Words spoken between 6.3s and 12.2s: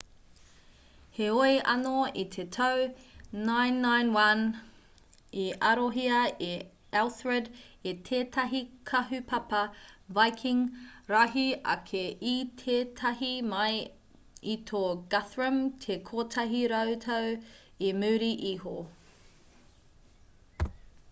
a elthred e tētahi kahupapa viking rahi ake